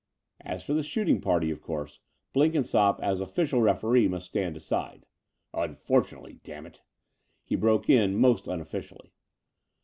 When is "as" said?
0.41-0.63, 3.01-3.21